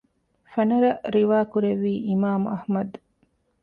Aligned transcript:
ފަނަރަ 0.53 0.91
ރިވާކުރެއްވީ 1.13 1.93
އިމާމު 2.07 2.45
އަޙްމަދު 2.51 2.97